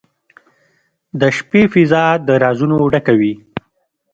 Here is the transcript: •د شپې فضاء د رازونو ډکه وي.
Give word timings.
•د 1.19 1.21
شپې 1.37 1.61
فضاء 1.73 2.13
د 2.27 2.29
رازونو 2.43 2.77
ډکه 2.93 3.13
وي. 3.19 3.33